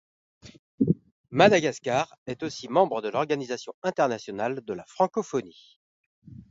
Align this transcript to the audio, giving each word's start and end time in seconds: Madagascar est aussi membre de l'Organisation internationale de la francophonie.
Madagascar 1.29 2.15
est 2.25 2.41
aussi 2.41 2.67
membre 2.69 3.03
de 3.03 3.09
l'Organisation 3.09 3.75
internationale 3.83 4.61
de 4.65 4.73
la 4.73 4.83
francophonie. 4.87 5.79